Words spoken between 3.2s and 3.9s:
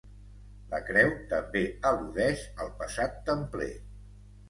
templer.